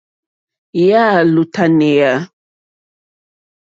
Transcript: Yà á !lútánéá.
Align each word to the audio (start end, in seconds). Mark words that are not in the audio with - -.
Yà 0.87 1.01
á 1.15 1.21
!lútánéá. 1.33 2.13